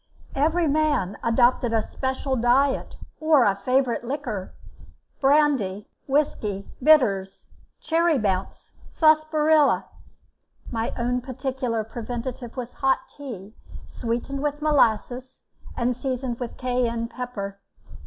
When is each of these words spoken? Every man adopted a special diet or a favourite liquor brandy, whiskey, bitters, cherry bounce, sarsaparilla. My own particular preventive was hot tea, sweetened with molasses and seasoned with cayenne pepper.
Every 0.33 0.67
man 0.67 1.15
adopted 1.23 1.73
a 1.73 1.87
special 1.87 2.35
diet 2.35 2.95
or 3.19 3.43
a 3.43 3.53
favourite 3.55 4.03
liquor 4.03 4.51
brandy, 5.19 5.87
whiskey, 6.07 6.67
bitters, 6.81 7.51
cherry 7.81 8.17
bounce, 8.17 8.71
sarsaparilla. 8.89 9.85
My 10.71 10.91
own 10.97 11.21
particular 11.21 11.83
preventive 11.83 12.57
was 12.57 12.73
hot 12.73 13.01
tea, 13.15 13.53
sweetened 13.87 14.41
with 14.41 14.59
molasses 14.59 15.43
and 15.77 15.95
seasoned 15.95 16.39
with 16.39 16.57
cayenne 16.57 17.07
pepper. 17.07 17.59